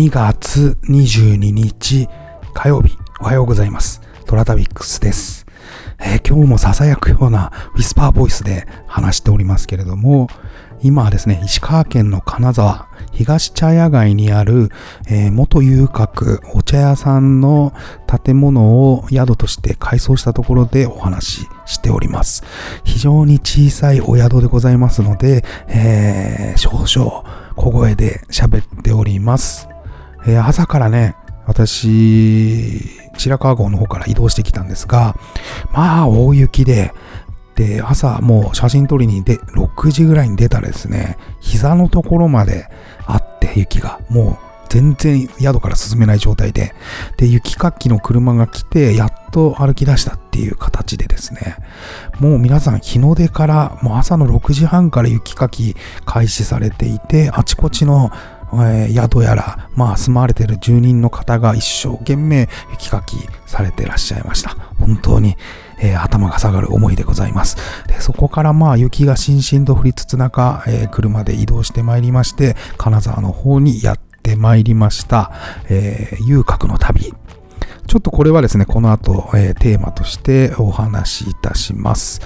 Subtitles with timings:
[0.00, 2.08] 2月22日
[2.54, 4.00] 火曜日おはようございます。
[4.24, 5.44] トラタビックスです。
[5.98, 10.28] えー、今日も囁くようなウィスパーボイスで話しておりますけれども、
[10.82, 14.70] 今はですね、石川県の金沢、東茶屋街にある、
[15.06, 17.74] えー、元遊郭お茶屋さんの
[18.24, 22.42] 建物を宿として改装したところでお話ししております。
[22.84, 29.69] 非常に小さいお宿でございますので、えー、少々小声で喋っております。
[30.26, 31.16] えー、朝からね、
[31.46, 32.80] 私、
[33.16, 35.16] 白川郷の方から移動してきたんですが、
[35.72, 36.92] まあ大雪で、
[37.56, 42.68] で、朝もう写真撮りにで、6時ぐらいに出たらですね、膝のところまで
[43.06, 46.72] あって雪が、もう全然宿から進めない状態で、
[47.16, 51.56] で、雪かきの車が来て、やっと歩き出したっていう形でですね、
[52.20, 55.74] もう皆さん日の出から、もう朝の6時半から雪かき
[56.06, 58.12] 開始されていて、あちこちの
[58.52, 64.50] えー、宿やら、まあ、住まわれている住人の方が一生懸命雪かきされてらっしゃいました。
[64.78, 65.36] 本当に、
[65.78, 67.56] えー、頭が下がる思いでございます。
[67.86, 75.32] で、そこからまあ、雪がしんしんと降りつつ中、えー、車で移動してまいりまして、金沢の方にやってまいりました。
[75.68, 77.14] え、遊郭の旅。
[77.90, 82.20] ちょっとこれはですね、この後、え、テーマとしてお話しいたします。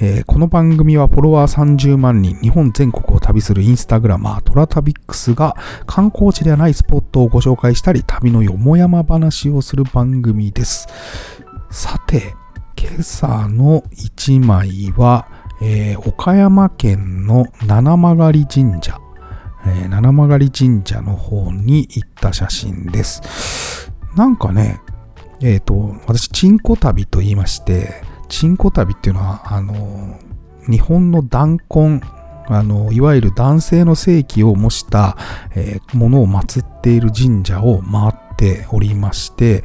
[0.00, 10.86] えー、この番組はフォロワー30万人、日本全国を旅するインスタグラマー、トラタビックスが観光地ではないスポットをご紹介したり、旅のよもやま話をする番組です。
[11.72, 12.36] さて、
[12.80, 15.26] 今朝の1枚は、
[15.60, 19.00] えー、岡山県の七曲神社、
[19.66, 23.92] えー、七曲神社の方に行った写真です。
[24.14, 24.80] なんかね、
[25.40, 30.18] えっ、ー、と、私、チンコ旅と言いまして、チンコ旅っていうのは、あの、
[30.68, 32.02] 日本の弾痕、
[32.46, 35.16] あの、いわゆる男性の性器を模した、
[35.54, 39.64] えー、ものを祀っている神社を回っておりまして、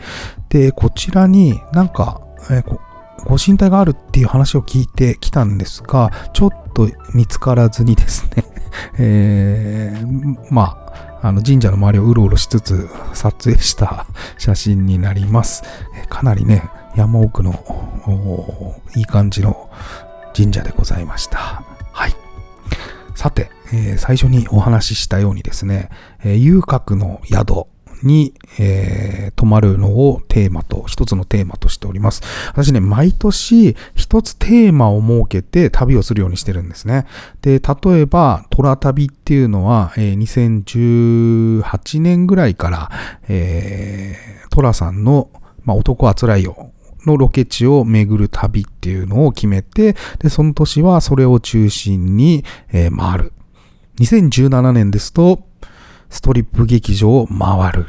[0.49, 2.79] で、こちらになんか、えー、
[3.25, 8.43] ご神体があるっていう話を聞いてきたんですが、ちょっと見つからずにですね
[8.97, 10.77] えー、ま
[11.21, 14.05] あ、あの神社の周りをうろうろしつつ撮影した
[14.37, 15.63] 写真になります。
[16.09, 17.53] かなりね、山奥の
[18.95, 19.69] いい感じの
[20.35, 21.63] 神社でございました。
[21.91, 22.13] はい。
[23.15, 25.89] さて、えー、最初にお話ししたようにですね、
[26.23, 27.65] えー、遊郭の宿
[28.03, 32.21] に、えー、泊まるのをテーマと、一つのテーマとしております。
[32.49, 37.05] 私ね、毎年一つテーマを設けて旅をするようにしてるんですね。
[37.41, 42.91] で、例えば、虎旅っていうのは、えー、2018年ぐらいから、
[43.29, 45.29] えー、虎さんの、
[45.63, 46.72] まあ、男あつらいよ
[47.05, 53.33] のロケ地を巡る旅っていうのを決めて、で、その年はそれを中心に、えー、回る。
[53.99, 55.45] 2017年ですと、
[56.09, 57.87] ストリップ劇場を回る。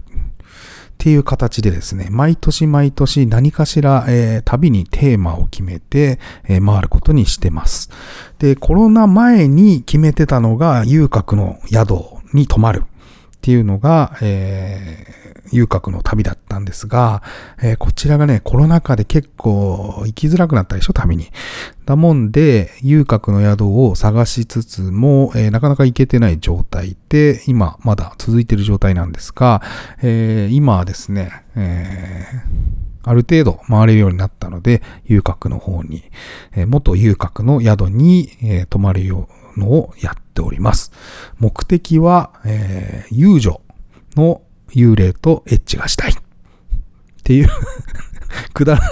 [0.94, 7.90] っていう形でですね、毎年毎年何かしら、えー、旅にテーマを決めて、えー、回ることにしてます。
[8.38, 11.94] で、コロナ前に決めてたのが、遊郭の宿
[12.32, 12.84] に泊まる。
[13.44, 17.22] っていうのが、えー、遊郭の旅だったんですが、
[17.62, 21.26] えー、こちらがね、コロナ禍で結構行きづらくなったでしょ、旅に。
[21.84, 29.60] だもんで、遊郭の宿を探しつつも、えー、なかなか行けてない状態で、今、まだ続いてる状態なんですが、
[30.00, 36.02] えー、今はですね、えー、ある程度回れるようになったので、遊郭の方に、
[36.56, 40.92] えー、元遊郭の宿に、えー、泊まるようのをやっております。
[41.38, 43.60] 目的は、えー、遊女
[44.16, 46.12] の幽霊とエッチがしたい。
[46.12, 46.16] っ
[47.22, 47.48] ていう
[48.52, 48.90] くだらない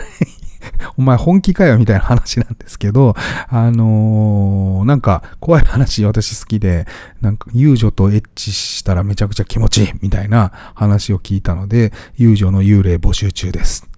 [0.96, 3.14] お前本気かよみたいな話なんですけど、
[3.48, 6.86] あのー、なんか怖い話私好きで、
[7.20, 13.88] なんか遊女とエッチしたらめちゃくちゃ気持ちいいみたいな話を聞いたので、遊女の幽霊募集中です。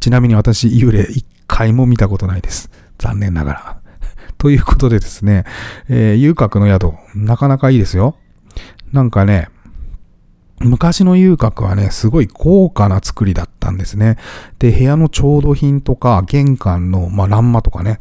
[0.00, 2.70] ちなみに私幽霊一回も見たことないです。
[2.98, 3.85] 残念ながら。
[4.38, 5.44] ということでですね、
[5.88, 8.16] えー、遊郭の宿、なかなかいいですよ。
[8.92, 9.48] なんかね、
[10.60, 14.16] 昔の遊郭はね、すごい高価な作りだったんですね。
[14.58, 17.98] で、部屋の調度品とか、玄関の、まあ、欄間とかね、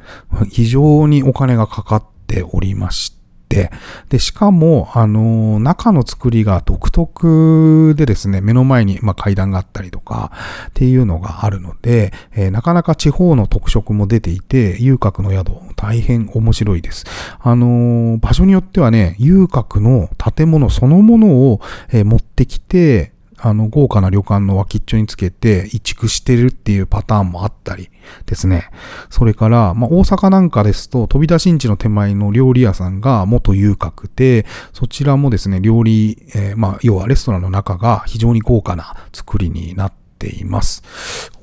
[0.49, 3.15] 非常にお金がかかっておりました、
[3.49, 10.31] で、しかも、あの、中の作りが独特でですね、目の前に、まあ、階段があったりとか、
[10.69, 17.05] っていうのがあるので、えー、なかなか地方の特色も出ていて、遊郭の宿、大変面白いです。
[17.39, 27.89] あの、場所によってはね、遊郭の建物そのものを、え持ってきて、あの、豪華な旅館の脇っちょにつけて、移築してるっていうパターンもあったり
[28.25, 28.69] ですね。
[29.09, 40.83] それから、まあ、大阪なんかですと、飛び出しんちの手前の料理屋さんが元遊郭で、そちらもですね、料理、えー、まあ、要はレストランの中が非常に豪華な作りになっています。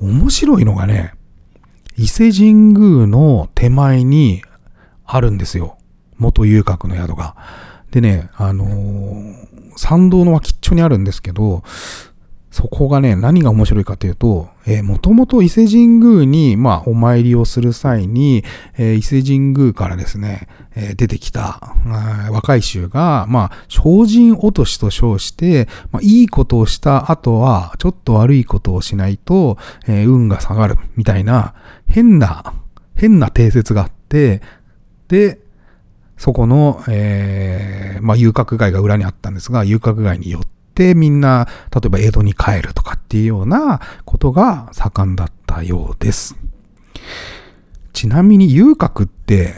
[0.00, 1.14] 面白いのがね、
[1.96, 4.42] 伊勢神宮の手前に
[5.04, 5.76] あるんですよ。
[6.16, 7.36] 元遊郭の宿が。
[7.90, 11.62] でね、あのー、参道の脇っちょにあるんですけど、
[12.52, 18.44] そこがね、何が面白いかというと、えー、もともと伊勢神宮に、まあ、お参りをする際に、
[18.76, 21.74] えー、伊勢神宮からですね、えー、出てきた、
[22.30, 29.56] 若い衆が、まあ、精進落としと称して、まあ、いいことをした後は、ちょっと悪いことをしないと、
[29.88, 31.54] えー、運が下がる、みたいな、
[31.86, 32.52] 変な、
[32.94, 34.42] 変な定説があって、
[35.08, 35.38] で、
[36.22, 40.42] そこの、えー、まあ、遊郭街が裏にあったんですが、遊郭街に寄っ
[40.72, 46.36] てみんな、例えば江戸に帰るとかっていうようなことが盛んだったようです。
[47.92, 49.54] ちなみに遊郭って、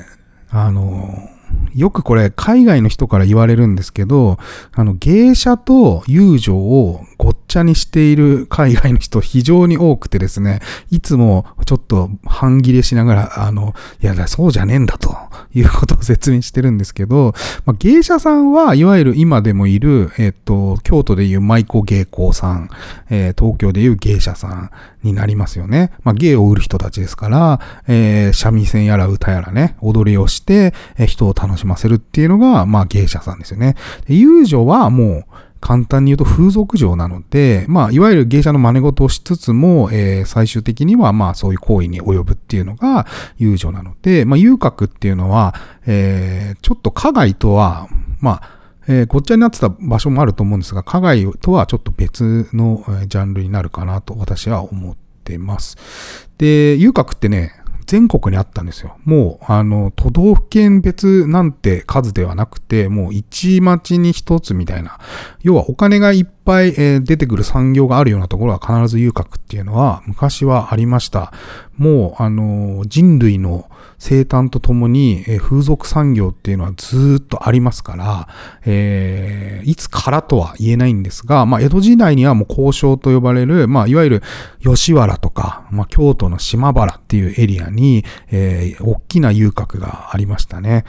[0.49, 1.29] あの、
[1.75, 4.39] よくこれ海外の人から言われるんですけど、
[4.73, 15.15] あの芸者と遊女をごっちゃにしている海外の人非常に多くてですね、いつもちょっと半切れしながら、あの、いや、そうじゃねえんだと
[15.55, 17.35] いうことを説明してるんですけど、
[17.65, 22.69] まあ、芸者さんはいわゆる今でもいる、えっと、京都でいう舞妓芸妓さん、
[23.11, 24.71] えー、東京でいう芸者さん
[25.03, 25.93] になりますよね。
[26.03, 33.77] まあ、芸を売る人たちですから、えー、三味線やら歌やらね、踊りをして、え、人を楽しませるっていうのが、まあ、芸者さんですよね。
[34.09, 35.25] 遊女はもう、
[35.65, 43.07] 簡単に言うと風俗嬢なので、まあ、いわゆる芸者の真似事をしつつも、えー、最終的には、まあ、そういう行為に及ぶっていうのが
[43.39, 45.55] 遊女なので、まあ、遊郭っていうのは、
[45.87, 47.89] えー、ちょっと加害とは、
[48.21, 48.51] まあ、
[48.89, 56.29] えー、ごっちゃになってた場所もあると思うんですが、加害とはちょっと別のジャンルになるかなと私は思ってます。
[56.37, 57.53] で、遊郭ってね、
[57.95, 58.97] 全国にあったんですよ。
[59.05, 64.99] もう、あの、都道府県別なんて数ではなくて、もう一町に一つみたいな。
[65.43, 71.33] 要はお金がいっぱい、え出てくる産業があるようなところは必ず遊郭っていうのは昔はありました。
[71.77, 73.71] もう、あの、人類の
[74.07, 78.29] 生誕とともに、え風俗産業っていうのはずっとありますから、
[78.67, 84.23] えー、いつからとは言えないんですが、まあ、江戸時代にはもう交渉と呼ばれる、まあ、いわゆる
[84.63, 90.85] 吉原とか、まあ、京都の島原っていうエリアに、えー、大きな遊郭がありましたね。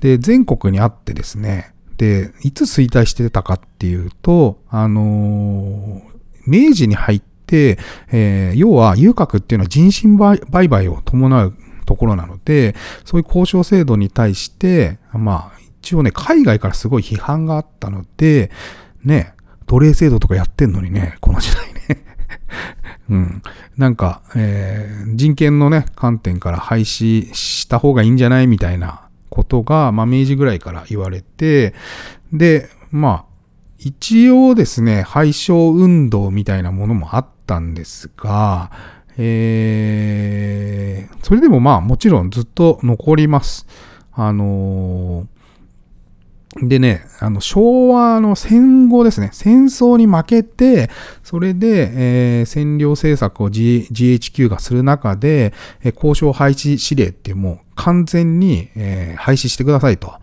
[0.00, 6.02] で、全国にあってですね、で、いつ衰退してたかっていうと、あのー、
[6.44, 7.78] 明治に入って、
[8.12, 11.54] えー、要は遊郭っていうのは人身売買を伴う
[11.88, 12.76] ところなので、
[13.06, 18.50] そういう交渉制度に対して、まあ、一応ね、海外からすごい批判があったので、
[19.04, 19.32] ね、
[19.66, 22.04] 奴隷制度とかやってんのにね、この時代ね。
[23.08, 23.42] うん。
[23.78, 31.72] なんか、えー、人権のね、観点から廃止した方がいいんじゃないみたいなことが、まあ、明治ぐらいから言われて、
[32.34, 33.24] で、まあ、
[33.78, 38.70] 一応ですね、廃止運動みたいなものもあったんですが、
[39.18, 43.66] えー、それでもまあもちろんずっと残ります。
[44.12, 45.38] あのー、
[46.62, 50.90] でね、あの、昭和の戦後ですね、戦争に負けて、
[51.22, 51.90] それで、
[52.40, 60.14] えー、占領政策を、G、GHQ がする中で、えー、交渉廃止指令ってもう完全に、えー、廃止してくださいと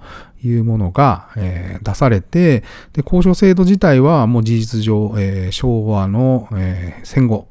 [0.43, 2.61] いうものが、えー、出されて、
[2.93, 7.47] で、交渉制度自体はもう事実上、えー、昭和の、えー、戦後、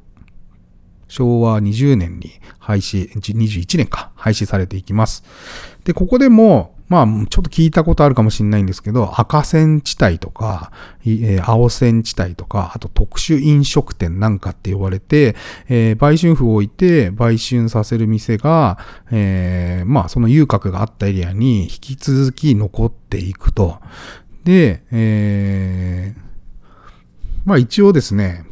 [1.07, 5.23] 昭和20年に廃止、21年か、廃止されていきます。
[5.83, 10.71] で、ここでも、まあ、ちょっと聞いたことあるかもしれないんですけど、赤線地帯とか、
[11.03, 15.35] えー、青線地帯とか、あと特殊飲食店なんかって呼ばれて、
[15.67, 18.77] えー、売春婦を置いて売春させる店が、
[19.11, 23.79] えー、まあ、その遊郭があったエリアに引き続き残っていくと。
[24.43, 26.19] で、えー、
[27.45, 28.44] まあ一応ですね、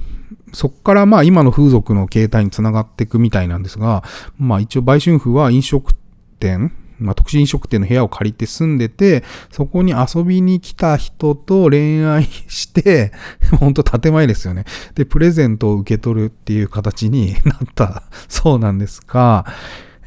[0.53, 4.03] そこからまあ今の風俗の形態につながっていくみたいなんですが、
[4.37, 5.93] まあ一応売春婦は飲食
[6.39, 13.11] 店、まあ特殊飲食店の部屋を借りて住んでて、そこに遊びに来た人と恋愛して、
[13.59, 14.65] ほんと建前ですよね。
[14.93, 19.45] で、プレゼントを受け取るっていう形になったそうなんですが、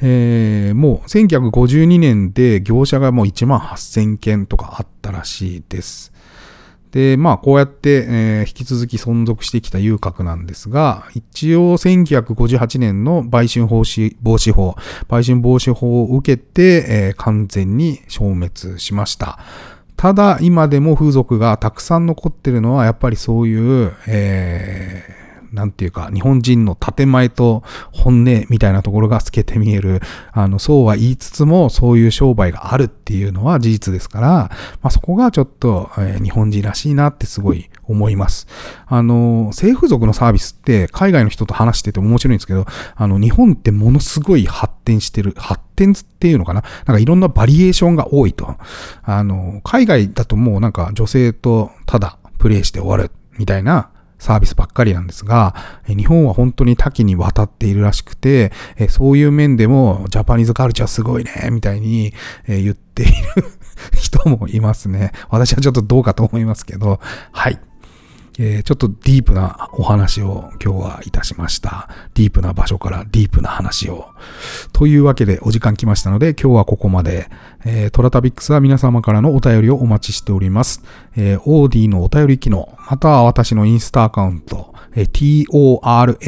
[0.01, 6.13] えー、もう1952年で業者がもう1万8000件とかあったらしいです。
[6.97, 14.77] で、まあ、こうやって、えー、引き続き存続してきた遊郭なんですが、一応1958年の売春防止防止法、
[15.07, 19.39] 売春防止法を受けて、えー、完全に消滅しました。
[19.99, 27.63] ただ、今でも風俗がたくさん残ってるのは、やっぱりそういう、えー、なんていうか、日本人の建前と
[27.93, 30.01] 本音みたいなところが透けて見える、
[30.33, 34.29] あの、そうは言いつつも、そういう商売があるっていうのは事実ですから、
[34.83, 38.47] まあ、そこがちょっと、えー、日本人らしいなってすごい思います。
[38.87, 46.65] あの、性風俗のサービスって海外の人と話してて面白いんですけど、あの、日本ってものすごい発展してる、発展っていうのかな？
[46.87, 48.57] なんかいろんなバリエーションが多いと。
[49.03, 55.55] あの、海外だともうなんか女性とただプレイして終わるみたいなサービスばっかりなんですが、
[55.87, 58.53] 日本は本当に多岐にわたっているらしくて、
[58.89, 62.13] そういう面でもジャパニーズカルチャーすごいね、みたいに
[62.47, 63.13] 言っている
[63.95, 65.13] 人もいますね。
[65.29, 67.01] 私はちょっとどうかと思いますけど、
[67.33, 67.61] はい。
[68.39, 71.89] えー、ちょっとディープなお話を今日はいたしました。
[72.15, 74.09] ディープな場所からディープな話を。
[74.73, 77.29] というわけでお時間来ましたので今日はここまで。
[77.69, 80.85] えー、 toratabix は皆様からのお便りをお待ちしております。
[81.17, 86.21] えー、オーディのお便り機能、または私のインスタアカウント、えー、toratabix、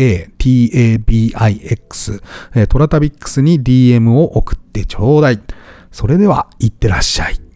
[2.54, 5.40] えー、トラタビックスに DM を送ってちょうだい。
[5.90, 7.47] それでは、いってらっしゃい。